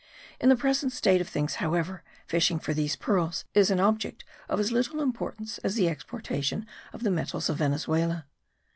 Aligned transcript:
In 0.39 0.49
the 0.49 0.55
present 0.55 0.91
state 0.93 1.21
of 1.21 1.29
things, 1.29 1.57
however, 1.61 2.01
fishing 2.25 2.57
for 2.57 2.73
these 2.73 2.95
pearls 2.95 3.45
is 3.53 3.69
an 3.69 3.79
object 3.79 4.23
of 4.49 4.59
as 4.59 4.71
little 4.71 4.99
importance 4.99 5.59
as 5.59 5.75
the 5.75 5.87
exportation 5.87 6.65
of 6.91 7.03
the 7.03 7.11
metals 7.11 7.51
of 7.51 7.57
Venezuela. 7.57 8.25